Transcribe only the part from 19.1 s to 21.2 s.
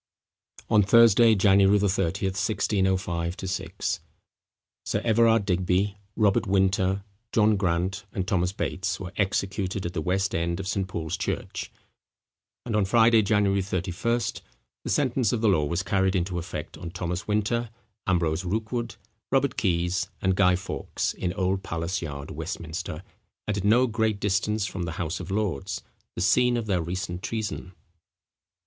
Robert Keys, and Guy Fawkes,